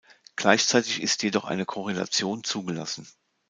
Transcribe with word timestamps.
Gleichzeitig 0.35 0.99
ist 1.03 1.21
jedoch 1.21 1.45
eine 1.45 1.67
Korrelation 1.67 2.43
zugelassen. 2.43 3.05